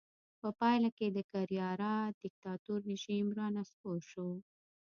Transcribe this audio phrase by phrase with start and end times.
[0.41, 4.29] په پایله کې د کرېرارا دیکتاتور رژیم رانسکور شو.